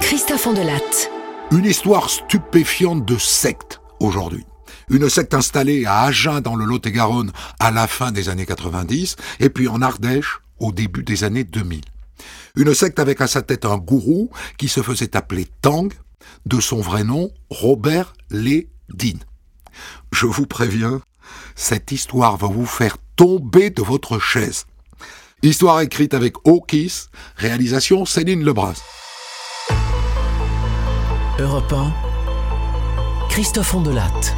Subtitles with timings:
[0.00, 1.10] Christophe Delatte.
[1.52, 4.44] Une histoire stupéfiante de secte aujourd'hui.
[4.90, 9.48] Une secte installée à Agen dans le Lot-et-Garonne à la fin des années 90 et
[9.48, 11.80] puis en Ardèche au début des années 2000.
[12.56, 14.28] Une secte avec à sa tête un gourou
[14.58, 15.90] qui se faisait appeler Tang,
[16.44, 19.20] de son vrai nom Robert Lédine.
[20.12, 21.00] Je vous préviens,
[21.54, 24.66] cette histoire va vous faire tomber de votre chaise.
[25.44, 28.80] Histoire écrite avec O'Kiss, réalisation Céline Lebras.
[31.40, 31.92] Europe 1,
[33.28, 34.36] Christophe Ondelatte.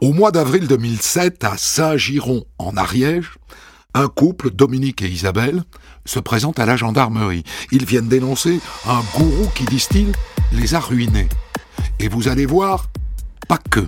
[0.00, 3.34] Au mois d'avril 2007, à Saint-Giron, en Ariège,
[3.92, 5.62] un couple, Dominique et Isabelle,
[6.06, 7.44] se présente à la gendarmerie.
[7.70, 10.12] Ils viennent dénoncer un gourou qui, disent-ils,
[10.52, 11.28] les a ruinés.
[12.00, 12.88] Et vous allez voir,
[13.46, 13.86] pas que.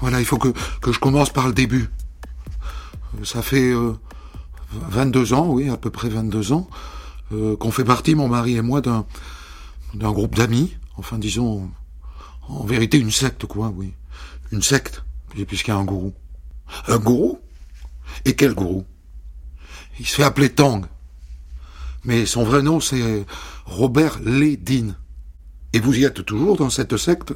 [0.00, 0.48] Voilà, il faut que,
[0.80, 1.90] que je commence par le début.
[3.24, 3.72] Ça fait
[4.72, 6.68] 22 euh, ans, oui, à peu près 22 ans,
[7.32, 9.04] euh, qu'on fait partie, mon mari et moi, d'un,
[9.94, 10.76] d'un groupe d'amis.
[10.96, 11.70] Enfin, disons,
[12.48, 13.92] en vérité, une secte, quoi, oui.
[14.52, 15.04] Une secte,
[15.46, 16.14] puisqu'il y a un gourou.
[16.88, 17.38] Un gourou?
[18.24, 18.84] Et quel gourou?
[19.98, 20.86] Il se fait appeler Tang.
[22.04, 23.26] Mais son vrai nom, c'est
[23.66, 24.96] Robert Lédine.
[25.72, 27.34] Et vous y êtes toujours dans cette secte?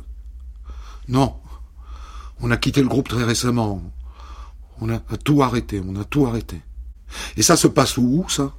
[1.08, 1.36] Non.
[2.40, 3.82] On a quitté le groupe très récemment.
[4.80, 6.60] On a tout arrêté, on a tout arrêté.
[7.36, 8.54] Et ça se passe où, ça?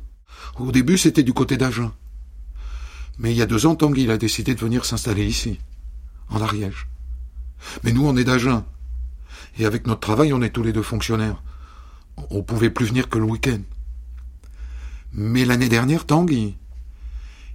[0.58, 1.92] Au début, c'était du côté d'Agen.
[3.18, 5.60] Mais il y a deux ans, Tanguy a décidé de venir s'installer ici,
[6.30, 6.88] en Ariège.
[7.84, 8.66] Mais nous, on est d'Agen.
[9.58, 11.42] Et avec notre travail, on est tous les deux fonctionnaires.
[12.30, 13.62] On pouvait plus venir que le week-end.
[15.14, 16.56] Mais l'année dernière, Tanguy,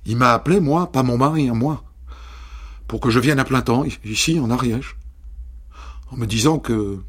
[0.07, 1.85] il m'a appelé, moi, pas mon mari, hein, moi
[2.91, 4.97] pour que je vienne à plein temps, ici, en Ariège,
[6.11, 7.01] en me disant que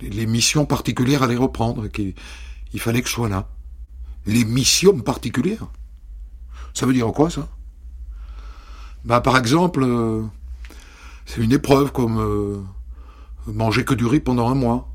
[0.00, 2.14] les missions particulières allaient reprendre qu'il
[2.78, 3.48] fallait que je sois là.
[4.26, 5.66] Les missions particulières?
[6.74, 7.48] Ça veut dire quoi, ça?
[9.04, 10.22] Bah, Par exemple, euh,
[11.26, 12.60] c'est une épreuve comme euh,
[13.46, 14.88] manger que du riz pendant un mois.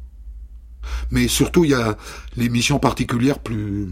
[1.12, 1.98] Mais surtout, il y a
[2.36, 3.90] les missions particulières plus,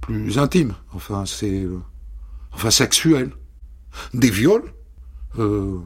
[0.00, 0.74] plus intimes.
[0.92, 1.80] Enfin, c'est, euh,
[2.52, 3.32] enfin, sexuelles.
[4.14, 4.72] Des viols?
[5.38, 5.80] Euh,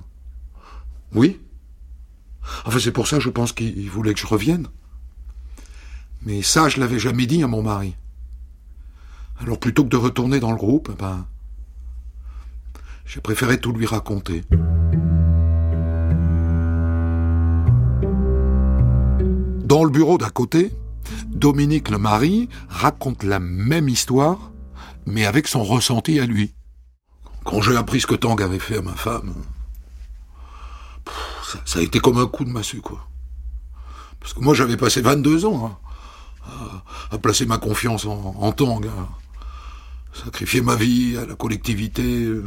[1.14, 1.40] oui.
[2.64, 4.66] Enfin, c'est pour ça, je pense qu'il voulait que je revienne.
[6.22, 7.94] Mais ça, je l'avais jamais dit à mon mari.
[9.40, 11.26] Alors plutôt que de retourner dans le groupe, ben,
[13.06, 14.44] j'ai préféré tout lui raconter.
[19.64, 20.72] Dans le bureau d'à côté,
[21.28, 24.50] Dominique le mari raconte la même histoire,
[25.06, 26.54] mais avec son ressenti à lui.
[27.44, 29.34] Quand j'ai appris ce que Tang avait fait à ma femme,
[31.64, 33.06] ça, a été comme un coup de massue, quoi.
[34.20, 35.78] Parce que moi, j'avais passé 22 ans
[36.46, 42.44] hein, à, placer ma confiance en, Tang, à sacrifier ma vie à la collectivité, euh,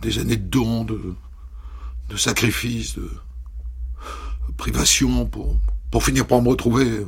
[0.00, 3.10] des années de dons, de, sacrifices, de,
[4.56, 5.56] privation, pour,
[5.90, 7.06] pour finir par me retrouver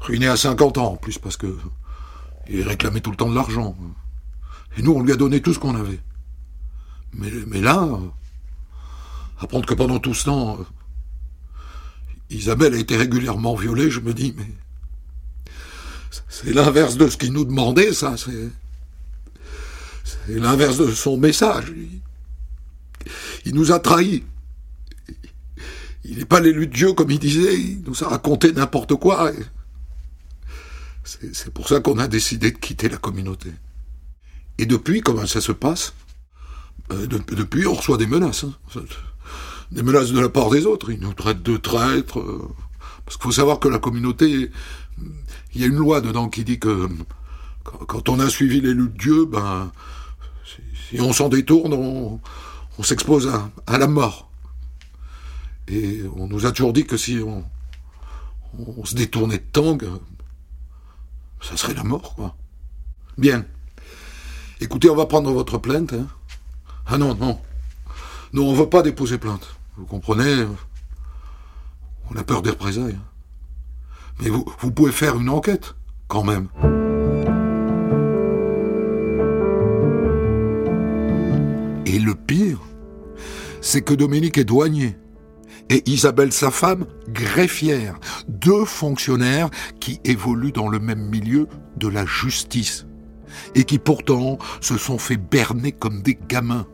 [0.00, 1.56] ruiné à 50 ans, en plus, parce que
[2.48, 3.76] il réclamait tout le temps de l'argent.
[4.76, 6.00] Et nous, on lui a donné tout ce qu'on avait.
[7.12, 7.88] Mais, mais là,
[9.40, 10.58] apprendre que pendant tout ce temps,
[12.30, 14.46] Isabelle a été régulièrement violée, je me dis, mais
[16.28, 18.16] c'est l'inverse de ce qu'il nous demandait, ça.
[18.16, 18.48] C'est,
[20.04, 21.72] c'est l'inverse de son message.
[23.44, 24.24] Il, nous a trahis.
[26.04, 27.58] Il n'est pas l'élu de Dieu, comme il disait.
[27.58, 29.32] Il nous a raconté n'importe quoi.
[31.04, 33.50] c'est pour ça qu'on a décidé de quitter la communauté.
[34.58, 35.94] Et depuis, comment ça se passe?
[36.92, 38.44] Euh, Depuis, on reçoit des menaces.
[38.44, 38.54] Hein.
[39.72, 40.90] Des menaces de la part des autres.
[40.90, 42.20] Ils nous traitent de traîtres.
[42.20, 42.48] Euh,
[43.04, 44.50] parce qu'il faut savoir que la communauté,
[45.54, 46.88] il y a une loi dedans qui dit que
[47.64, 49.72] quand on a suivi l'élu de Dieu, ben,
[50.88, 52.20] si on s'en détourne, on,
[52.82, 53.30] s'expose
[53.66, 54.30] à, la mort.
[55.68, 57.44] Et on nous a toujours dit que si on,
[58.58, 59.78] on se détournait de Tang,
[61.40, 62.36] ça serait la mort, quoi.
[63.18, 63.44] Bien.
[64.60, 65.92] Écoutez, on va prendre votre plainte.
[65.92, 66.06] Hein.
[66.86, 67.40] Ah non, non.
[68.32, 69.46] Non, on ne veut pas déposer plainte.
[69.80, 70.44] Vous comprenez
[72.10, 72.98] On a peur des représailles.
[74.20, 75.74] Mais vous, vous pouvez faire une enquête,
[76.06, 76.48] quand même.
[81.86, 82.60] Et le pire,
[83.62, 84.98] c'est que Dominique est douanier
[85.70, 87.98] et Isabelle, sa femme, greffière,
[88.28, 89.48] deux fonctionnaires
[89.80, 91.48] qui évoluent dans le même milieu
[91.78, 92.86] de la justice
[93.54, 96.66] et qui pourtant se sont fait berner comme des gamins.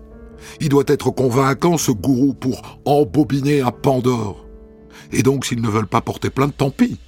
[0.60, 4.44] Il doit être convaincant, ce gourou, pour embobiner un Pandore.
[5.12, 6.98] Et donc, s'ils ne veulent pas porter plainte, tant pis.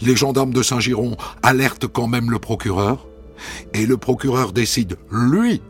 [0.00, 3.06] Les gendarmes de Saint-Giron alertent quand même le procureur,
[3.74, 5.60] et le procureur décide, lui,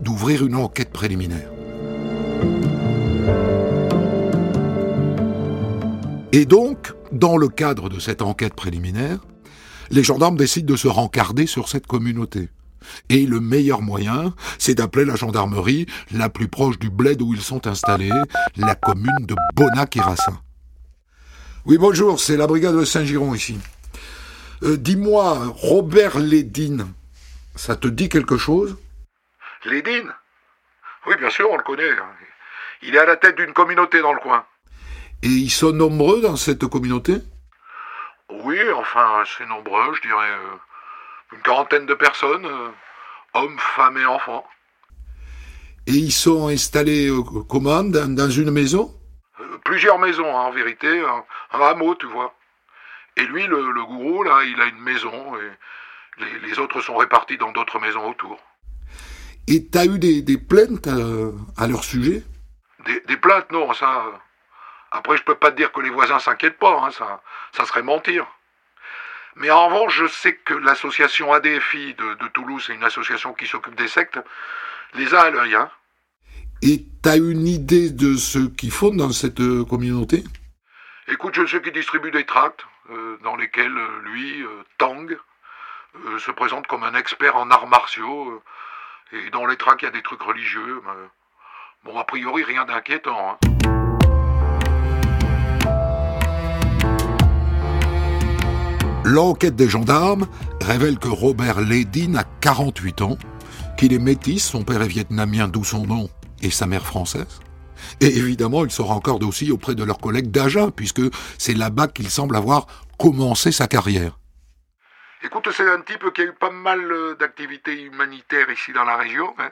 [0.00, 1.50] d'ouvrir une enquête préliminaire.
[6.32, 9.18] Et donc, dans le cadre de cette enquête préliminaire,
[9.90, 12.48] les gendarmes décident de se rencarder sur cette communauté.
[13.08, 17.40] Et le meilleur moyen, c'est d'appeler la gendarmerie la plus proche du bled où ils
[17.40, 18.10] sont installés,
[18.56, 20.40] la commune de Bonac-Irassin.
[21.66, 23.58] Oui, bonjour, c'est la brigade de Saint-Giron ici.
[24.62, 26.86] Euh, dis-moi, Robert Lédine,
[27.54, 28.76] ça te dit quelque chose?
[29.64, 30.10] Lédine?
[31.06, 31.90] Oui, bien sûr, on le connaît.
[32.82, 34.44] Il est à la tête d'une communauté dans le coin.
[35.22, 37.18] Et ils sont nombreux dans cette communauté?
[38.44, 40.30] Oui, enfin, c'est nombreux, je dirais.
[41.32, 42.68] Euh, une quarantaine de personnes, euh,
[43.34, 44.46] hommes, femmes et enfants.
[45.86, 48.94] Et ils sont installés euh, comment dans, une maison?
[49.64, 51.00] Plusieurs maisons, hein, en vérité.
[51.00, 51.24] Un,
[51.60, 52.34] hameau, tu vois.
[53.16, 55.50] Et lui, le, gourou, là, il a une maison et
[56.42, 58.38] les, autres sont répartis dans d'autres maisons autour.
[59.46, 62.22] Et t'as eu des, plaintes à, leur sujet?
[62.84, 64.04] Des, des, plaintes, non, ça.
[64.92, 67.22] Après, je peux pas te dire que les voisins s'inquiètent pas, hein, ça,
[67.52, 68.26] ça serait mentir.
[69.36, 73.74] Mais en revanche, je sais que l'association ADFI de, Toulouse, c'est une association qui s'occupe
[73.74, 74.18] des sectes,
[74.94, 75.54] les a à l'œil.
[75.54, 75.70] Hein.
[76.62, 80.24] Et t'as une idée de ce qu'ils font dans cette euh, communauté?
[81.08, 84.44] Écoute, je sais qu'ils distribuent des tracts euh, dans lesquels euh, lui,
[84.78, 85.16] Tang,
[86.18, 88.42] se présente comme un expert en arts martiaux.
[89.12, 90.82] et dans les tracts, il y a des trucs religieux.
[91.84, 93.38] bon, a priori, rien d'inquiétant.
[93.42, 93.49] Hein.
[99.04, 100.28] L'enquête des gendarmes
[100.60, 103.18] révèle que Robert Lédine a 48 ans,
[103.78, 106.10] qu'il est métis, son père est vietnamien d'où son nom,
[106.42, 107.40] et sa mère française.
[108.02, 111.00] Et évidemment, il se rancorde aussi auprès de leurs collègues d'Agen, puisque
[111.38, 112.66] c'est là-bas qu'il semble avoir
[112.98, 114.18] commencé sa carrière.
[115.22, 118.96] Écoute, c'est un type qui a eu pas mal euh, d'activités humanitaires ici dans la
[118.96, 119.34] région.
[119.38, 119.50] Hein.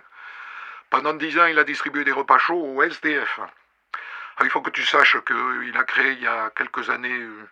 [0.91, 3.41] Pendant dix ans, il a distribué des repas chauds au SDF.
[4.43, 7.49] Il faut que tu saches qu'il a créé il y a quelques années euh,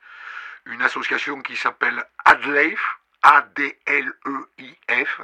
[0.67, 2.81] une association qui s'appelle ADLEIF,
[3.23, 5.21] A-D-L-E-I-F.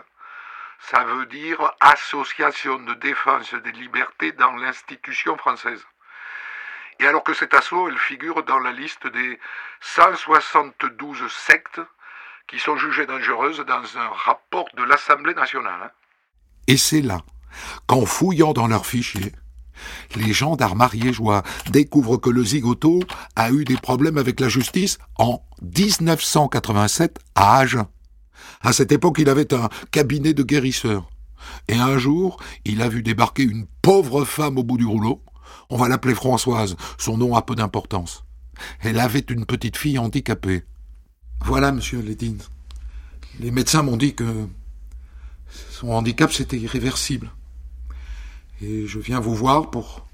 [0.90, 5.84] Ça veut dire Association de défense des libertés dans l'institution française.
[6.98, 9.38] Et alors que cet assaut, elle figure dans la liste des
[9.80, 11.80] 172 sectes
[12.46, 15.82] qui sont jugées dangereuses dans un rapport de l'Assemblée nationale.
[15.84, 15.90] Hein.
[16.66, 17.18] Et c'est là
[17.86, 19.32] qu'en fouillant dans leurs fichiers,
[20.16, 23.00] les gendarmes ariégeois découvrent que le zigoto
[23.36, 27.86] a eu des problèmes avec la justice en 1987 à Agen.
[28.60, 31.08] À cette époque, il avait un cabinet de guérisseurs.
[31.68, 35.22] Et un jour, il a vu débarquer une pauvre femme au bout du rouleau.
[35.70, 38.24] On va l'appeler Françoise, son nom a peu d'importance.
[38.80, 40.62] Elle avait une petite fille handicapée.
[41.44, 42.38] Voilà, monsieur Lédine.
[43.40, 44.46] Les médecins m'ont dit que
[45.70, 47.30] son handicap, c'était irréversible.
[48.62, 50.06] Et je viens vous voir pour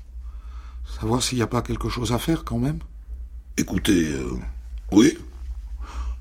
[0.98, 2.78] savoir s'il n'y a pas quelque chose à faire quand même.
[3.58, 4.38] Écoutez, euh,
[4.90, 5.18] oui.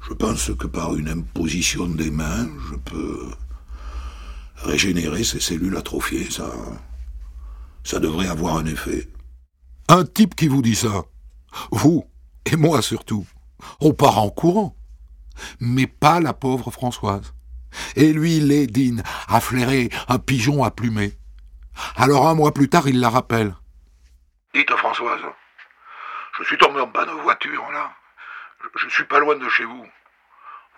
[0.07, 3.29] Je pense que par une imposition des mains, je peux
[4.57, 6.29] régénérer ces cellules atrophiées.
[6.29, 6.51] Ça,
[7.83, 9.09] ça devrait avoir un effet.
[9.87, 11.05] Un type qui vous dit ça,
[11.71, 12.05] vous
[12.45, 13.25] et moi surtout,
[13.79, 14.75] on part en courant.
[15.61, 17.33] Mais pas la pauvre Françoise.
[17.95, 21.13] Et lui, Lédine, a flairé un pigeon à plumer.
[21.95, 23.55] Alors un mois plus tard, il la rappelle.
[24.53, 25.21] Dites Françoise,
[26.39, 27.91] je suis tombé en panne de voiture, là.
[28.79, 29.85] Je ne suis pas loin de chez vous.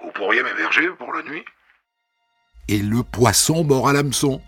[0.03, 1.43] Vous pourriez m'héberger pour la nuit?
[2.67, 4.41] Et le poisson mord à l'hameçon.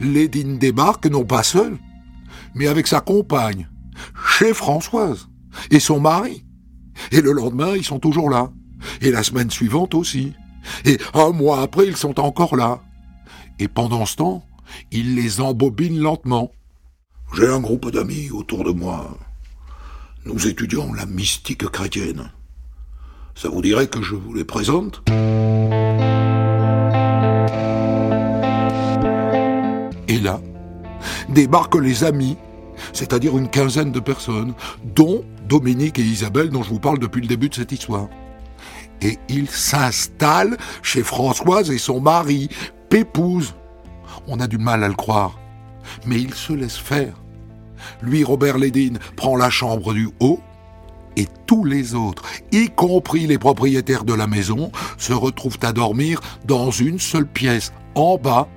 [0.00, 1.78] Lédine débarque non pas seule,
[2.54, 3.68] mais avec sa compagne,
[4.26, 5.28] chez Françoise,
[5.70, 6.44] et son mari.
[7.10, 8.50] Et le lendemain, ils sont toujours là.
[9.00, 10.34] Et la semaine suivante aussi.
[10.84, 12.80] Et un mois après, ils sont encore là.
[13.58, 14.44] Et pendant ce temps,
[14.90, 16.52] il les embobine lentement.
[17.34, 19.16] J'ai un groupe d'amis autour de moi.
[20.24, 22.30] Nous étudions la mystique chrétienne.
[23.34, 25.02] Ça vous dirait que je vous les présente?
[30.08, 30.40] Et là,
[31.30, 32.36] débarquent les amis,
[32.92, 34.52] c'est-à-dire une quinzaine de personnes,
[34.84, 38.08] dont Dominique et Isabelle dont je vous parle depuis le début de cette histoire.
[39.00, 42.48] Et ils s'installent chez Françoise et son mari,
[42.88, 43.54] Pépouze.
[44.26, 45.38] On a du mal à le croire.
[46.06, 47.14] Mais il se laisse faire.
[48.02, 50.40] Lui, Robert Lédine, prend la chambre du haut,
[51.16, 56.20] et tous les autres, y compris les propriétaires de la maison, se retrouvent à dormir
[56.46, 58.48] dans une seule pièce, en bas,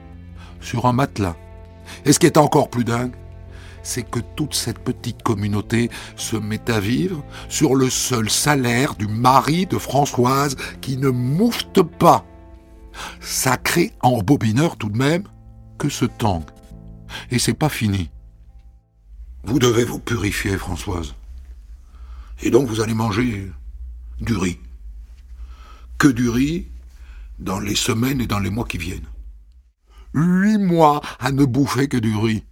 [0.61, 1.35] sur un matelas.
[2.05, 3.13] Et ce qui est encore plus dingue,
[3.83, 9.07] c'est que toute cette petite communauté se met à vivre sur le seul salaire du
[9.07, 12.25] mari de Françoise qui ne moufte pas.
[13.19, 15.23] Sacré embobineur tout de même
[15.77, 16.47] que ce tank.
[17.31, 18.09] Et c'est pas fini.
[19.43, 21.15] Vous devez vous purifier, Françoise.
[22.41, 23.51] Et donc vous allez manger
[24.19, 24.59] du riz.
[25.97, 26.67] Que du riz
[27.39, 29.07] dans les semaines et dans les mois qui viennent.
[30.13, 32.43] Huit mois à ne bouffer que du riz.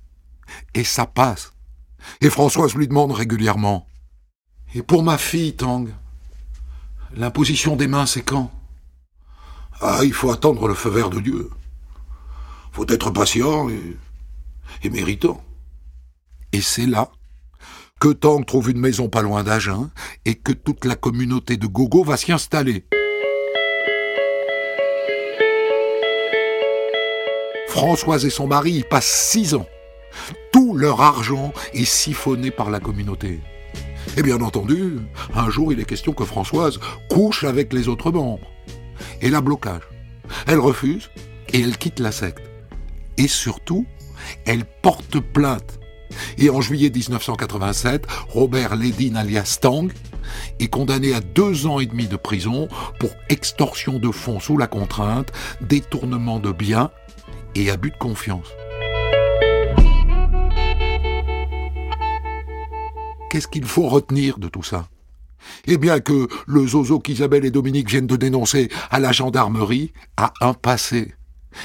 [0.74, 1.54] Et ça passe.
[2.22, 3.88] Et Françoise lui demande régulièrement.
[4.76, 5.88] Et pour ma fille, Tang,
[7.16, 8.52] l'imposition des mains, c'est quand?
[9.82, 11.50] Ah, il faut attendre le feu vert de Dieu.
[12.74, 15.40] Faut être patient et, méritant.
[16.52, 17.12] Et c'est là
[18.00, 19.92] que Tang trouve une maison pas loin d'Agen
[20.26, 22.86] et que toute la communauté de Gogo va s'y installer.
[27.68, 29.68] Françoise et son mari y passent six ans.
[30.52, 33.40] Tout leur argent est siphonné par la communauté.
[34.18, 34.98] Et bien entendu,
[35.36, 38.52] un jour il est question que Françoise couche avec les autres membres.
[39.22, 39.84] Et la blocage.
[40.48, 41.12] Elle refuse
[41.50, 42.53] et elle quitte la secte.
[43.18, 43.86] Et surtout,
[44.46, 45.80] elle porte plainte.
[46.38, 49.90] Et en juillet 1987, Robert Ledin alias Tang
[50.60, 52.68] est condamné à deux ans et demi de prison
[53.00, 56.92] pour extorsion de fonds sous la contrainte, détournement de biens
[57.56, 58.48] et abus de confiance.
[63.30, 64.88] Qu'est-ce qu'il faut retenir de tout ça?
[65.66, 70.34] Eh bien que le zozo qu'Isabelle et Dominique viennent de dénoncer à la gendarmerie a
[70.40, 71.16] un passé,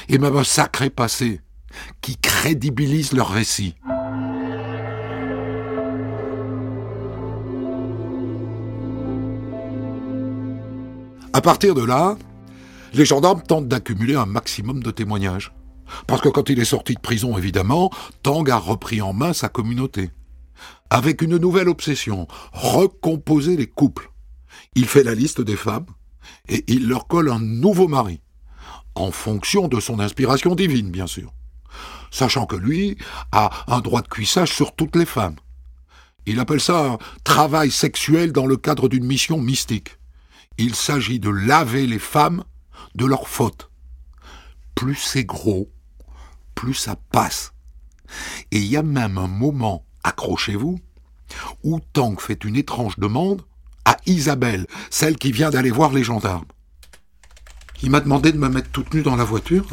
[0.07, 1.41] et même un sacré passé,
[2.01, 3.75] qui crédibilise leur récit.
[11.31, 12.17] À partir de là,
[12.93, 15.53] les gendarmes tentent d'accumuler un maximum de témoignages.
[16.07, 17.91] Parce que quand il est sorti de prison, évidemment,
[18.23, 20.11] Tang a repris en main sa communauté.
[20.89, 24.11] Avec une nouvelle obsession, recomposer les couples.
[24.75, 25.85] Il fait la liste des femmes
[26.47, 28.21] et il leur colle un nouveau mari,
[28.95, 31.33] en fonction de son inspiration divine, bien sûr.
[32.11, 32.97] Sachant que lui
[33.31, 35.35] a un droit de cuissage sur toutes les femmes.
[36.25, 39.97] Il appelle ça un travail sexuel dans le cadre d'une mission mystique.
[40.57, 42.43] Il s'agit de laver les femmes
[42.95, 43.69] de leurs fautes.
[44.75, 45.71] Plus c'est gros,
[46.55, 47.53] plus ça passe.
[48.51, 50.79] Et il y a même un moment, accrochez-vous,
[51.63, 53.43] où Tang fait une étrange demande
[53.85, 56.45] à Isabelle, celle qui vient d'aller voir les gendarmes.
[57.81, 59.65] Il m'a demandé de me mettre toute nue dans la voiture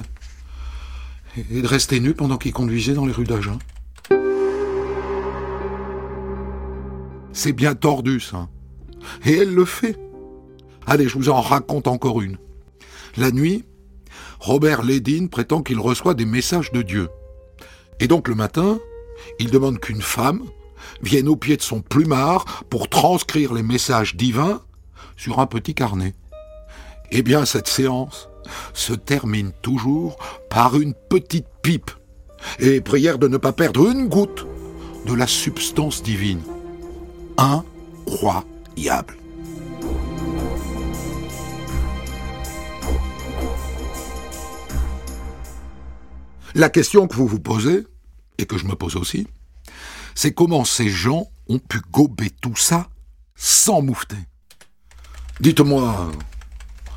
[1.37, 3.59] et de rester nue pendant qu'il conduisait dans les rues d'Agen.
[7.33, 8.49] C'est bien tordu, ça.
[9.25, 9.99] Et elle le fait.
[10.87, 12.39] Allez, je vous en raconte encore une.
[13.17, 13.65] La nuit,
[14.41, 17.09] Robert Ledin prétend qu'il reçoit des messages de Dieu.
[18.01, 18.79] Et donc le matin,
[19.39, 20.43] il demande qu'une femme
[21.03, 24.63] vienne au pied de son plumard pour transcrire les messages divins
[25.17, 26.15] sur un petit carnet.
[27.11, 28.29] Eh bien, cette séance
[28.75, 30.17] se termine toujours
[30.51, 31.91] par une petite pipe
[32.59, 34.47] et prière de ne pas perdre une goutte
[35.07, 36.43] de la substance divine.
[37.37, 39.17] Incroyable.
[46.55, 47.87] La question que vous vous posez,
[48.39, 49.27] et que je me pose aussi,
[50.15, 52.89] c'est comment ces gens ont pu gober tout ça
[53.35, 54.17] sans moufter?
[55.41, 56.11] Dites-moi,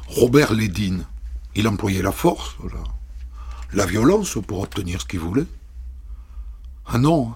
[0.09, 1.05] Robert Lédine,
[1.53, 2.55] il employait la force,
[3.73, 5.45] la, violence pour obtenir ce qu'il voulait
[6.87, 7.35] Ah non,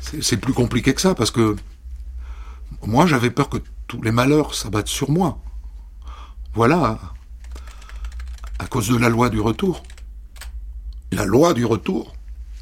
[0.00, 1.54] c'est plus compliqué que ça, parce que
[2.82, 5.38] moi j'avais peur que tous les malheurs s'abattent sur moi.
[6.54, 6.98] Voilà,
[8.58, 9.82] à cause de la loi du retour.
[11.12, 12.14] La loi du retour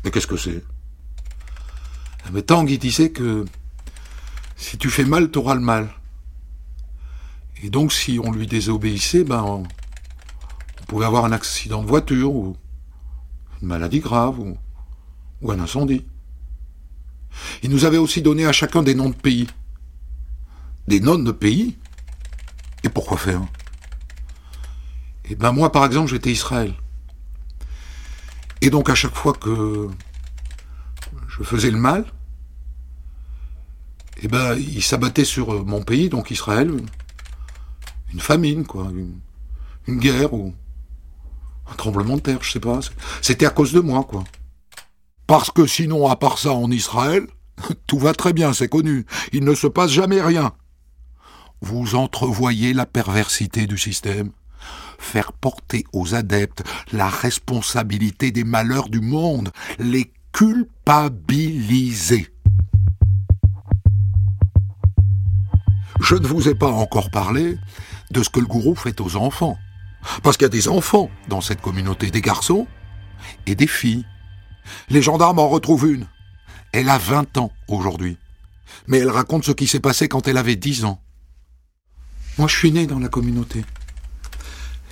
[0.05, 0.65] Mais qu'est-ce que c'est?
[2.33, 3.45] Mais Tanguy disait que
[4.57, 5.89] si tu fais mal, t'auras le mal.
[7.63, 9.65] Et donc si on lui désobéissait, ben on,
[10.87, 12.57] pouvait avoir un accident de voiture ou
[13.61, 14.57] une maladie grave ou,
[15.51, 16.05] un incendie.
[17.63, 19.47] Il nous avait aussi donné à chacun des noms de pays.
[20.89, 21.77] Des noms de pays
[22.85, 23.43] Et pourquoi faire?
[25.29, 26.75] Et ben moi, par exemple, j'étais Israël.
[28.61, 29.89] Et donc à chaque fois que
[31.29, 32.05] je faisais le mal,
[34.23, 36.71] et ben il s'abattait sur mon pays, donc Israël,
[38.13, 38.91] une famine, quoi,
[39.87, 40.55] une, guerre ou
[41.71, 42.81] un tremblement de terre, je sais pas.
[43.23, 44.25] C'était à cause de moi, quoi.
[45.27, 47.27] Parce que sinon, à part ça, en Israël,
[47.87, 49.07] tout va très bien, c'est connu.
[49.33, 50.53] Il ne se passe jamais rien.
[51.61, 54.31] Vous entrevoyez la perversité du système
[54.99, 62.29] faire porter aux adeptes la responsabilité des malheurs du monde, les culpabilisé.
[66.01, 67.57] Je ne vous ai pas encore parlé
[68.11, 69.59] de ce que le gourou fait aux enfants.
[70.23, 72.67] Parce qu'il y a des enfants dans cette communauté, des garçons
[73.47, 74.05] et des filles.
[74.89, 76.07] Les gendarmes en retrouvent une.
[76.73, 78.19] Elle a 20 ans aujourd'hui.
[78.87, 81.01] Mais elle raconte ce qui s'est passé quand elle avait 10 ans.
[82.39, 83.65] Moi, je suis né dans la communauté.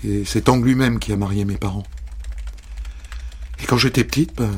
[0.03, 1.85] Et c'est Tang lui-même qui a marié mes parents.
[3.63, 4.51] Et quand j'étais petite, ben,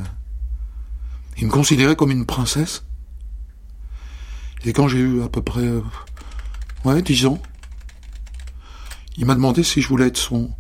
[1.39, 2.85] il me considérait comme une princesse.
[4.65, 5.83] Et quand j'ai eu à peu près, euh,
[6.85, 7.41] ouais, 10 ans,
[9.17, 10.51] il m'a demandé si je voulais être son,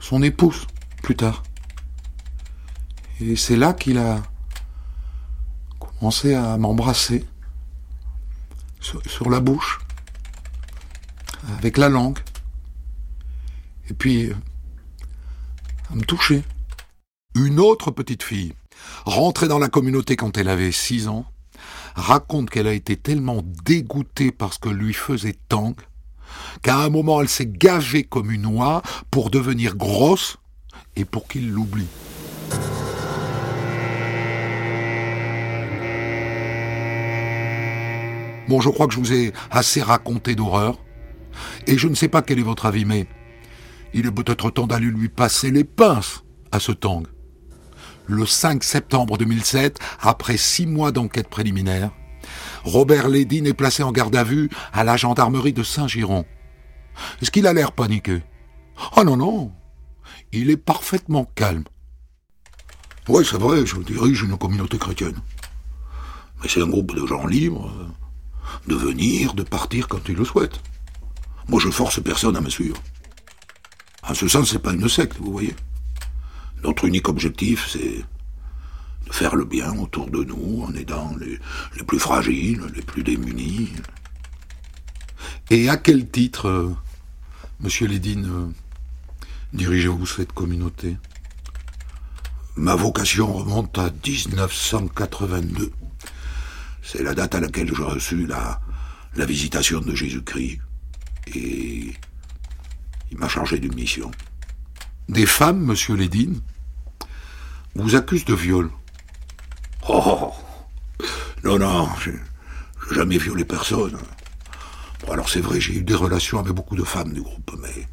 [0.00, 0.66] son épouse
[1.02, 1.42] plus tard.
[3.20, 4.22] Et c'est là qu'il a
[5.78, 7.24] commencé à m'embrasser
[8.80, 9.78] sur, la bouche,
[11.58, 12.18] avec la langue,
[13.88, 14.34] et puis euh,
[15.90, 16.42] à me toucher.
[17.36, 18.54] Une autre petite fille,
[19.04, 21.26] rentrée dans la communauté quand elle avait six ans,
[21.94, 25.76] raconte qu'elle a été tellement dégoûtée par ce que lui faisait Tang,
[26.62, 30.36] qu'à un moment elle s'est gavée comme une oie pour devenir grosse
[30.96, 31.88] et pour qu'il l'oublie.
[38.48, 40.78] Bon, je crois que je vous ai assez raconté d'horreur.
[41.66, 43.06] Et je ne sais pas quel est votre avis, mais
[43.94, 47.06] il est peut-être temps d'aller lui passer les pinces à ce Tang.
[48.06, 51.92] Le 5 septembre 2007, après six mois d'enquête préliminaire,
[52.64, 56.24] Robert Lédine est placé en garde à vue à la gendarmerie de Saint-Giron.
[57.20, 58.22] Est-ce qu'il a l'air paniqué?
[58.96, 59.52] Ah non, non.
[60.32, 61.64] Il est parfaitement calme.
[63.08, 65.20] Oui, c'est vrai, je dirige une communauté chrétienne.
[66.40, 67.70] Mais c'est un groupe de gens libres
[68.66, 70.60] de venir, de partir quand il le souhaite.
[71.48, 72.80] Moi, je force personne à me suivre.
[74.08, 75.54] En ce sens, c'est pas une secte, vous voyez.
[76.62, 78.04] Notre unique objectif, c'est
[79.10, 81.38] faire le bien autour de nous en aidant les,
[81.76, 83.70] les plus fragiles, les plus démunis.
[85.50, 86.74] Et à quel titre, euh,
[87.60, 88.48] Monsieur Lédine, euh,
[89.52, 90.96] dirigez-vous cette communauté?
[92.56, 95.72] Ma vocation remonte à 1982.
[96.82, 98.60] C'est la date à laquelle j'ai reçu la,
[99.16, 100.58] la visitation de Jésus-Christ.
[101.34, 101.92] Et
[103.10, 104.10] il m'a chargé d'une mission.
[105.08, 106.40] Des femmes, monsieur Lédine,
[107.74, 108.70] vous accusent de viol.
[109.88, 110.32] Oh
[111.42, 112.18] Non, non, j'ai
[112.94, 113.98] jamais violé personne.
[115.10, 117.88] Alors c'est vrai, j'ai eu des relations avec beaucoup de femmes du groupe, mais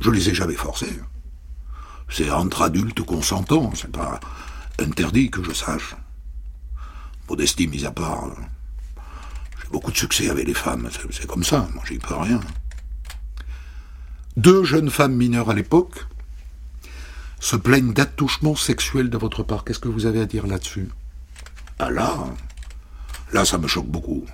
[0.00, 1.00] je les ai jamais forcées.
[2.08, 4.20] C'est entre adultes consentants, c'est pas
[4.78, 5.96] interdit que je sache.
[7.28, 8.28] Modestie mise à part,
[9.62, 12.40] j'ai beaucoup de succès avec les femmes, c'est comme ça, moi j'y peux rien.
[14.36, 16.06] Deux jeunes femmes mineures à l'époque
[17.40, 19.64] se plaignent d'attouchements sexuels de votre part.
[19.64, 20.88] Qu'est-ce que vous avez à dire là-dessus?
[21.78, 22.16] Ah là,
[23.32, 24.24] là ça me choque beaucoup.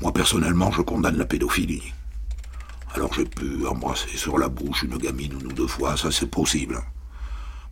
[0.00, 1.92] Moi personnellement, je condamne la pédophilie.
[2.94, 6.30] Alors j'ai pu embrasser sur la bouche une gamine une ou deux fois, ça c'est
[6.30, 6.80] possible.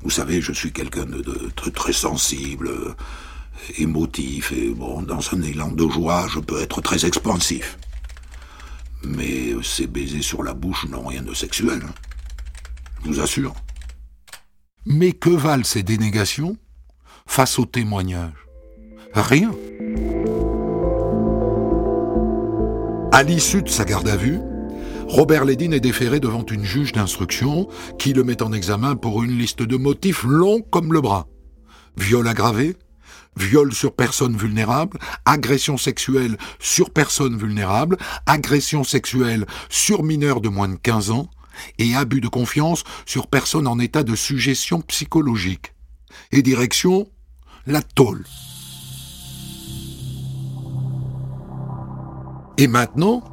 [0.02, 1.22] Vous savez, je suis quelqu'un de,
[1.70, 2.70] très sensible,
[3.78, 7.78] émotif et bon, dans un élan de joie, je peux être très expansif.
[9.04, 11.82] Mais ces baisers sur la bouche n'ont rien de sexuel.
[11.84, 11.94] Hein.
[13.04, 13.54] Je vous assure.
[14.86, 16.56] Mais que valent ces dénégations
[17.26, 18.32] face aux témoignages?
[19.14, 19.52] Rien.
[23.12, 24.40] À l'issue de sa garde à vue,
[25.06, 29.36] Robert Lédine est déféré devant une juge d'instruction qui le met en examen pour une
[29.36, 31.28] liste de motifs longs comme le bras.
[31.98, 32.74] Viol aggravé,
[33.36, 40.68] viol sur personne vulnérable, agression sexuelle sur personne vulnérable, agression sexuelle sur mineur de moins
[40.68, 41.28] de 15 ans,
[41.78, 45.74] et abus de confiance sur personne en état de suggestion psychologique.
[46.30, 47.08] Et direction,
[47.66, 48.24] la tôle.
[52.62, 53.24] Et maintenant,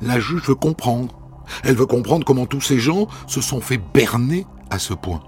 [0.00, 1.18] la juge veut comprendre.
[1.64, 5.20] Elle veut comprendre comment tous ces gens se sont fait berner à ce point.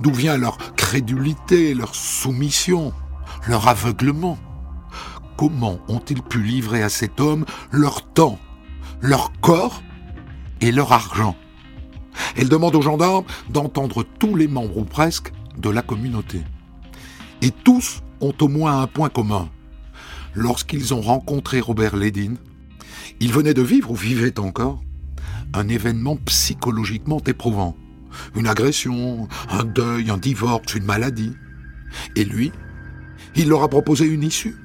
[0.00, 2.92] D'où vient leur crédulité, leur soumission
[3.48, 4.36] leur aveuglement?
[5.38, 8.38] Comment ont-ils pu livrer à cet homme leur temps,
[9.00, 9.82] leur corps
[10.60, 11.34] et leur argent?
[12.36, 16.42] Elle demande aux gendarmes d'entendre tous les membres ou presque de la communauté.
[17.40, 19.48] Et tous ont au moins un point commun.
[20.34, 22.36] Lorsqu'ils ont rencontré Robert Lédine,
[23.20, 24.82] ils venaient de vivre ou vivaient encore
[25.54, 27.76] un événement psychologiquement éprouvant.
[28.34, 31.32] Une agression, un deuil, un divorce, une maladie.
[32.14, 32.52] Et lui,
[33.34, 34.56] il leur a proposé une issue.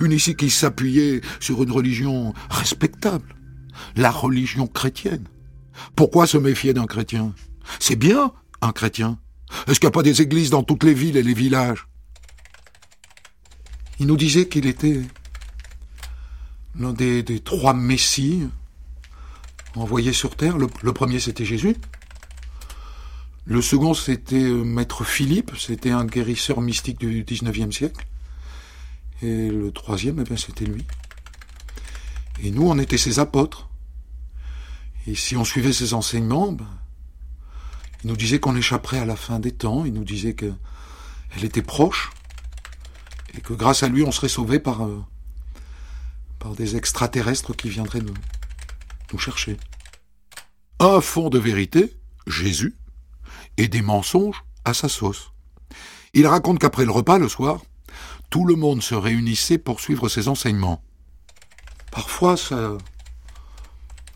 [0.00, 3.34] Une issue qui s'appuyait sur une religion respectable.
[3.96, 5.26] La religion chrétienne.
[5.96, 7.34] Pourquoi se méfier d'un chrétien?
[7.78, 9.18] C'est bien, un chrétien.
[9.66, 11.86] Est-ce qu'il n'y a pas des églises dans toutes les villes et les villages?
[13.98, 15.02] Il nous disait qu'il était
[16.78, 18.48] l'un des, des, trois messies
[19.76, 20.58] envoyés sur Terre.
[20.58, 21.76] Le, premier, c'était Jésus.
[23.44, 28.06] Le second, c'était euh, Maître Philippe, c'était un guérisseur mystique du 19e siècle.
[29.22, 30.84] Et le troisième, eh bien, c'était lui.
[32.42, 33.68] Et nous, on était ses apôtres.
[35.06, 36.66] Et si on suivait ses enseignements, ben,
[38.02, 40.54] il nous disait qu'on échapperait à la fin des temps, il nous disait qu'elle
[41.42, 42.10] était proche,
[43.36, 45.02] et que grâce à lui, on serait sauvé par, euh,
[46.40, 48.14] par des extraterrestres qui viendraient nous,
[49.18, 49.56] chercher.
[50.78, 51.94] Un fond de vérité,
[52.26, 52.76] Jésus,
[53.56, 55.32] et des mensonges à sa sauce.
[56.14, 57.60] Il raconte qu'après le repas, le soir,
[58.30, 60.82] tout le monde se réunissait pour suivre ses enseignements.
[61.90, 62.78] Parfois, ça,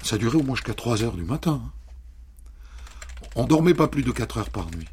[0.03, 1.61] ça durait au moins jusqu'à 3 heures du matin.
[3.35, 4.89] On dormait pas plus de 4 heures par nuit.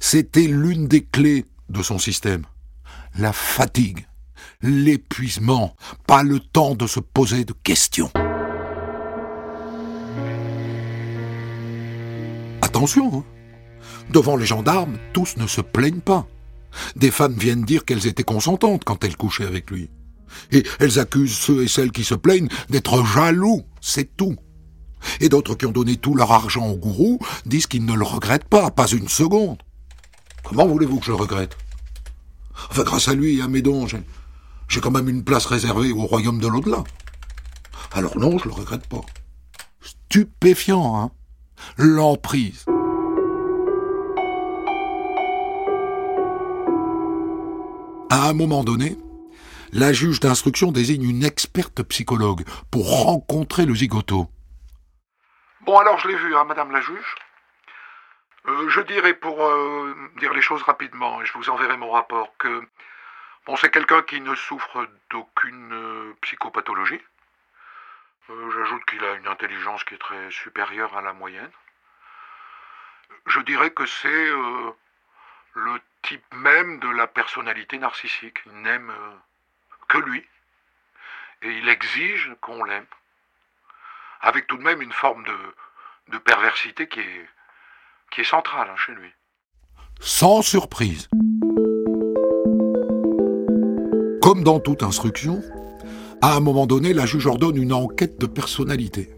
[0.00, 2.44] C'était l'une des clés de son système.
[3.14, 4.07] La fatigue,
[4.62, 8.10] l'épuisement, pas le temps de se poser de questions.
[12.62, 13.24] Attention, hein.
[14.10, 16.26] devant les gendarmes, tous ne se plaignent pas.
[16.96, 19.90] Des femmes viennent dire qu'elles étaient consentantes quand elles couchaient avec lui.
[20.52, 24.36] Et elles accusent ceux et celles qui se plaignent d'être jaloux, c'est tout.
[25.20, 28.48] Et d'autres qui ont donné tout leur argent au gourou disent qu'ils ne le regrettent
[28.48, 29.62] pas, pas une seconde.
[30.42, 31.56] Comment voulez-vous que je regrette?
[32.70, 33.86] Enfin, grâce à lui et à mes dons,
[34.68, 36.84] j'ai quand même une place réservée au royaume de l'au-delà.
[37.92, 39.00] Alors non, je le regrette pas.
[39.80, 41.10] Stupéfiant, hein
[41.76, 42.66] L'emprise.
[48.10, 48.96] À un moment donné,
[49.72, 54.28] la juge d'instruction désigne une experte psychologue pour rencontrer le zigoto.
[55.62, 57.14] Bon, alors je l'ai vu, hein, madame la juge.
[58.46, 62.32] Euh, je dirais, pour euh, dire les choses rapidement, et je vous enverrai mon rapport,
[62.38, 62.62] que
[63.48, 67.00] bon, c'est quelqu'un qui ne souffre d'aucune euh, psychopathologie.
[68.28, 71.50] J'ajoute qu'il a une intelligence qui est très supérieure à la moyenne.
[73.26, 74.30] Je dirais que c'est
[75.54, 78.38] le type même de la personnalité narcissique.
[78.44, 78.92] Il n'aime
[79.88, 80.26] que lui.
[81.40, 82.86] Et il exige qu'on l'aime.
[84.20, 85.24] Avec tout de même une forme
[86.08, 87.28] de, perversité qui est,
[88.10, 89.10] qui centrale hein, chez lui.
[90.00, 91.08] Sans surprise.
[94.28, 95.40] Comme dans toute instruction,
[96.20, 99.08] à un moment donné, la juge ordonne une enquête de personnalité.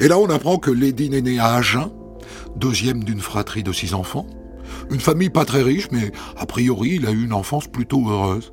[0.00, 1.90] Et là, on apprend que Lady est née à Agen,
[2.54, 4.26] deuxième d'une fratrie de six enfants.
[4.90, 8.52] Une famille pas très riche, mais a priori, il a eu une enfance plutôt heureuse.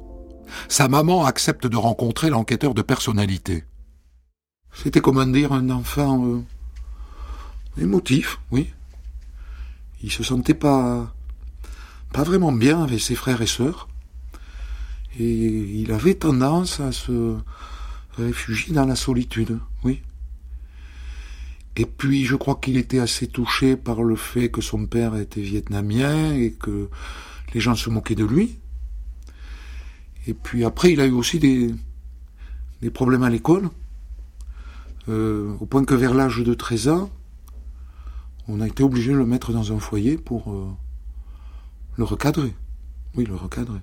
[0.69, 3.65] Sa maman accepte de rencontrer l'enquêteur de personnalité.
[4.71, 6.41] C'était, comment dire, un enfant euh,
[7.81, 8.71] émotif, oui.
[10.01, 11.13] Il se sentait pas,
[12.13, 13.89] pas vraiment bien avec ses frères et sœurs.
[15.19, 17.36] Et il avait tendance à se
[18.17, 20.01] réfugier dans la solitude, oui.
[21.78, 25.41] Et puis je crois qu'il était assez touché par le fait que son père était
[25.41, 26.89] vietnamien et que
[27.54, 28.60] les gens se moquaient de lui.
[30.28, 31.73] Et puis après, il a eu aussi des,
[32.93, 33.69] problèmes à l'école,
[35.10, 37.10] euh, au point que vers l'âge de 13 ans,
[38.47, 40.67] on a été obligé de le mettre dans un foyer pour euh,
[41.97, 42.54] le recadrer.
[43.15, 43.80] Oui, le recadrer.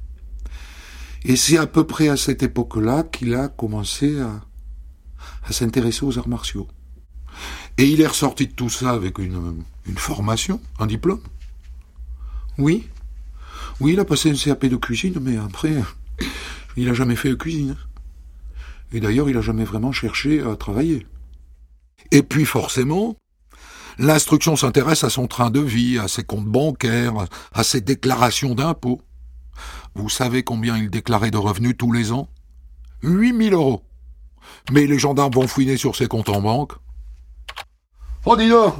[1.24, 4.40] Et c'est à peu près à cette époque-là qu'il a commencé à,
[5.44, 6.68] à s'intéresser aux arts martiaux.
[7.78, 11.22] Et il est ressorti de tout ça avec une, une formation, un diplôme.
[12.58, 12.88] Oui.
[13.80, 15.74] Oui, il a passé un CAP de cuisine, mais après,
[16.76, 17.76] il n'a jamais fait de cuisine.
[18.92, 21.06] Et d'ailleurs, il n'a jamais vraiment cherché à travailler.
[22.10, 23.16] Et puis forcément,
[23.98, 27.14] l'instruction s'intéresse à son train de vie, à ses comptes bancaires,
[27.52, 29.00] à ses déclarations d'impôts.
[29.94, 32.28] Vous savez combien il déclarait de revenus tous les ans?
[33.02, 33.82] 8000 euros.
[34.70, 36.72] Mais les gendarmes vont fouiner sur ses comptes en banque.
[38.24, 38.74] Oh dis donc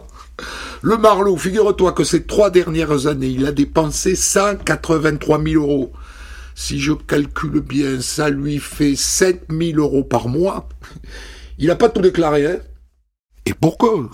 [0.82, 5.92] Le Marlot, figure-toi que ces trois dernières années, il a dépensé 183 000 euros.
[6.54, 10.68] Si je calcule bien, ça lui fait 7 000 euros par mois.
[11.58, 12.58] Il n'a pas tout déclaré, hein
[13.46, 14.08] Et pour cause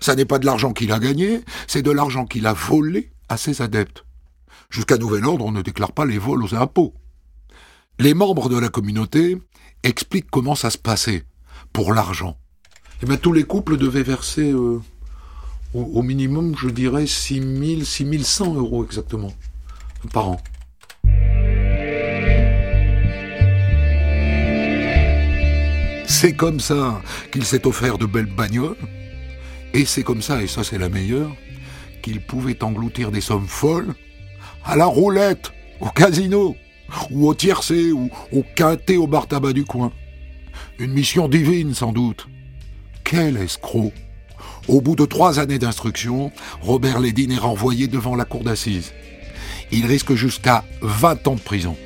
[0.00, 3.36] Ça n'est pas de l'argent qu'il a gagné, c'est de l'argent qu'il a volé à
[3.36, 4.04] ses adeptes.
[4.72, 6.94] Jusqu'à nouvel ordre, on ne déclare pas les vols aux impôts.
[7.98, 9.36] Les membres de la communauté
[9.82, 11.24] expliquent comment ça se passait
[11.74, 12.38] pour l'argent.
[13.02, 14.80] Eh bien, tous les couples devaient verser euh,
[15.74, 17.42] au, minimum, je dirais, 6
[17.76, 19.34] 000, 6 100 euros exactement
[20.10, 20.40] par an.
[26.06, 28.76] C'est comme ça qu'il s'est offert de belles bagnoles,
[29.74, 31.30] et c'est comme ça, et ça c'est la meilleure,
[32.00, 33.94] qu'il pouvait engloutir des sommes folles
[34.64, 36.56] à la roulette, au casino.
[37.10, 39.92] ou au tiercé, ou au quintet au bar tabac du coin.
[40.78, 42.28] Une mission divine, sans doute.
[43.04, 43.92] Quel escroc
[44.68, 48.92] Au bout de trois années d'instruction, Robert Lédine est renvoyé devant la cour d'assises.
[49.70, 51.76] Il risque jusqu'à 20 ans de prison.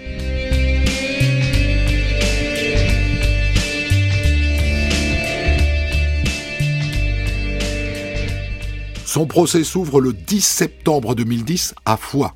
[9.05, 12.36] Son procès s'ouvre le 10 septembre 2010 à Foix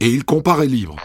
[0.00, 0.96] et il comparaît libre.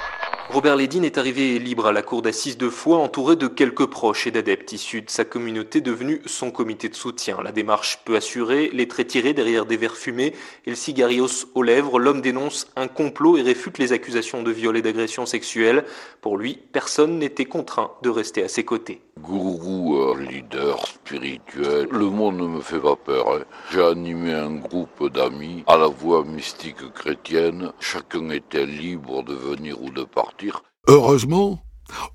[0.54, 4.28] Robert Lédine est arrivé libre à la cour d'assises de Foix, entouré de quelques proches
[4.28, 7.38] et d'adeptes issus de sa communauté devenue son comité de soutien.
[7.44, 10.36] La démarche peu assurée, les traits tirés derrière des verres fumés
[10.68, 14.78] et le cigarios aux lèvres, l'homme dénonce un complot et réfute les accusations de viol
[14.78, 15.86] et d'agression sexuelle.
[16.22, 19.02] Pour lui, personne n'était contraint de rester à ses côtés.
[19.20, 20.73] Gourou, euh, leader
[21.12, 23.26] le monde ne me fait pas peur.
[23.30, 23.44] Hein.
[23.72, 27.72] J'ai animé un groupe d'amis à la voix mystique chrétienne.
[27.80, 31.64] Chacun était libre de venir ou de partir Heureusement,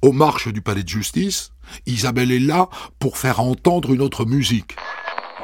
[0.02, 1.50] aux marches du palais de justice,
[1.86, 4.76] Isabelle est là pour faire entendre une autre musique.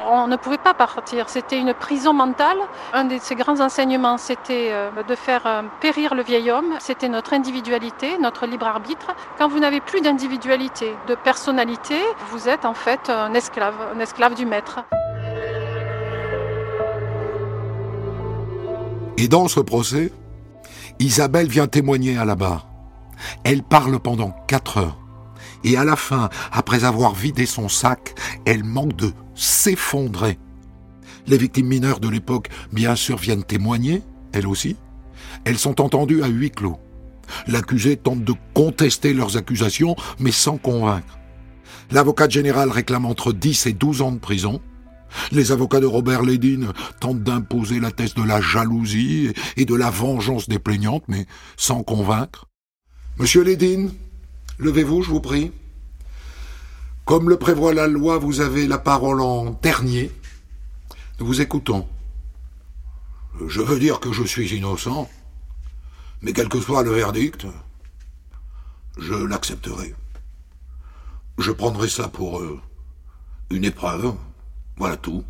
[0.07, 2.57] On ne pouvait pas partir, c'était une prison mentale.
[2.93, 6.75] Un de ses grands enseignements, c'était euh, de faire euh, périr le vieil homme.
[6.79, 9.15] C'était notre individualité, notre libre arbitre.
[9.39, 11.95] Quand vous n'avez plus d'individualité, de personnalité,
[12.29, 14.79] vous êtes en fait un esclave, un esclave du maître.
[19.17, 20.11] Et dans ce procès,
[20.99, 22.67] Isabelle vient témoigner à la barre.
[23.43, 25.04] Elle parle pendant quatre heures.
[25.65, 28.13] Et à la fin, après avoir vidé son sac,
[28.45, 30.37] elle manque de s'effondrer.
[31.25, 34.75] Les victimes mineures de l'époque, bien sûr, viennent témoigner, elles aussi.
[35.43, 36.77] Elles sont entendues à huis clos.
[37.47, 41.17] L'accusé tente de contester leurs accusations, mais sans convaincre.
[41.89, 44.61] L'avocat général réclame entre 10 et 12 ans de prison.
[45.31, 49.89] Les avocats de Robert Lédine tentent d'imposer la thèse de la jalousie et de la
[49.89, 51.25] vengeance des plaignantes, mais
[51.57, 52.45] sans convaincre.
[53.17, 53.91] Monsieur Lédine,
[54.57, 55.51] levez-vous, je vous prie.
[57.05, 60.11] Comme le prévoit la loi, vous avez la parole en dernier.
[61.19, 61.87] Nous vous écoutons.
[63.47, 65.09] Je veux dire que je suis innocent,
[66.21, 67.45] mais quel que soit le verdict,
[68.97, 69.93] je l'accepterai.
[71.37, 72.59] Je prendrai ça pour euh,
[73.49, 74.13] une épreuve.
[74.77, 75.23] Voilà tout.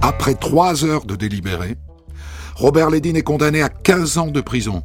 [0.00, 1.76] Après trois heures de délibéré,
[2.54, 4.82] Robert Lédine est condamné à 15 ans de prison.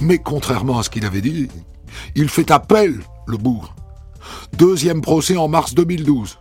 [0.00, 1.48] Mais contrairement à ce qu'il avait dit,
[2.14, 3.74] il fait appel, le bourg.
[4.58, 6.38] Deuxième procès en mars 2012.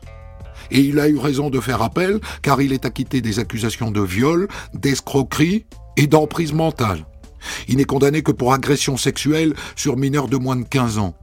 [0.71, 4.01] Et il a eu raison de faire appel car il est acquitté des accusations de
[4.01, 5.65] viol, d'escroquerie
[5.97, 7.05] et d'emprise mentale.
[7.67, 11.15] Il n'est condamné que pour agression sexuelle sur mineurs de moins de 15 ans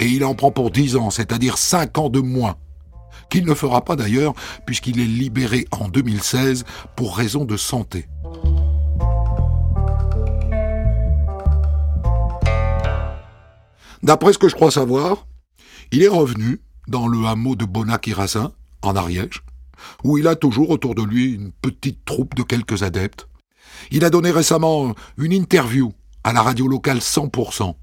[0.00, 2.56] et il en prend pour 10 ans, c'est-à-dire 5 ans de moins.
[3.30, 4.34] Qu'il ne fera pas d'ailleurs,
[4.66, 6.64] puisqu'il est libéré en 2016
[6.94, 8.06] pour raison de santé.
[14.04, 15.26] D'après ce que je crois savoir,
[15.90, 19.42] il est revenu dans le hameau de Bonac-Irassin, en Ariège,
[20.04, 23.26] où il a toujours autour de lui une petite troupe de quelques adeptes.
[23.90, 27.76] Il a donné récemment une interview à la radio locale 100%,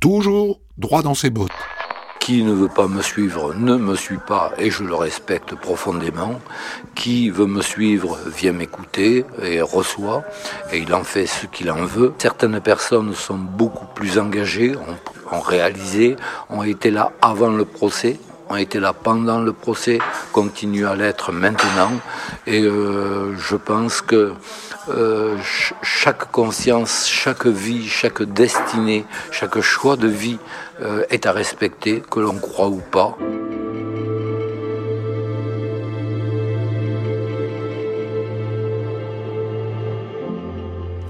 [0.00, 1.50] toujours droit dans ses bottes.
[2.18, 6.40] Qui ne veut pas me suivre ne me suit pas et je le respecte profondément.
[6.94, 10.22] Qui veut me suivre vient m'écouter et reçoit
[10.72, 12.14] et il en fait ce qu'il en veut.
[12.18, 14.76] Certaines personnes sont beaucoup plus engagées,
[15.32, 16.16] ont réalisé,
[16.50, 18.18] ont été là avant le procès
[18.52, 19.98] ont été là pendant le procès,
[20.32, 21.92] continuent à l'être maintenant.
[22.46, 24.34] Et euh, je pense que
[24.88, 25.36] euh,
[25.82, 30.38] chaque conscience, chaque vie, chaque destinée, chaque choix de vie
[30.82, 33.16] euh, est à respecter, que l'on croit ou pas.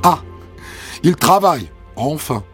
[0.05, 0.19] Ah,
[1.03, 2.45] il travaille, enfin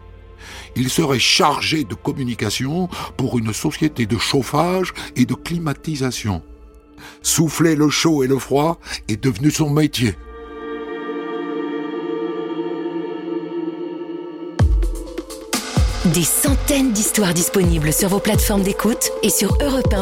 [0.75, 6.41] il serait chargé de communication pour une société de chauffage et de climatisation.
[7.21, 10.15] Souffler le chaud et le froid est devenu son métier.
[16.13, 19.93] Des centaines d'histoires disponibles sur vos plateformes d'écoute et sur europe